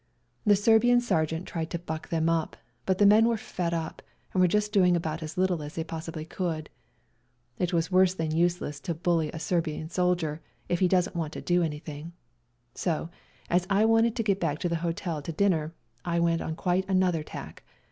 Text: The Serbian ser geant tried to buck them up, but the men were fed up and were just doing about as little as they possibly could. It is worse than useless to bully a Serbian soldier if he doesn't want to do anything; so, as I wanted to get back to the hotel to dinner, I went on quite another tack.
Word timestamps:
The 0.47 0.55
Serbian 0.55 0.99
ser 0.99 1.27
geant 1.27 1.45
tried 1.45 1.69
to 1.69 1.77
buck 1.77 2.09
them 2.09 2.27
up, 2.27 2.57
but 2.87 2.97
the 2.97 3.05
men 3.05 3.25
were 3.27 3.37
fed 3.37 3.71
up 3.71 4.01
and 4.33 4.41
were 4.41 4.47
just 4.47 4.71
doing 4.73 4.95
about 4.95 5.21
as 5.21 5.37
little 5.37 5.61
as 5.61 5.75
they 5.75 5.83
possibly 5.83 6.25
could. 6.25 6.71
It 7.59 7.71
is 7.71 7.91
worse 7.91 8.15
than 8.15 8.35
useless 8.35 8.79
to 8.79 8.95
bully 8.95 9.29
a 9.31 9.37
Serbian 9.37 9.89
soldier 9.89 10.41
if 10.67 10.79
he 10.79 10.87
doesn't 10.87 11.15
want 11.15 11.33
to 11.33 11.41
do 11.41 11.61
anything; 11.61 12.13
so, 12.73 13.09
as 13.47 13.67
I 13.69 13.85
wanted 13.85 14.15
to 14.15 14.23
get 14.23 14.39
back 14.39 14.57
to 14.61 14.69
the 14.69 14.77
hotel 14.81 15.21
to 15.21 15.31
dinner, 15.31 15.71
I 16.03 16.19
went 16.19 16.41
on 16.41 16.55
quite 16.55 16.89
another 16.89 17.21
tack. 17.21 17.61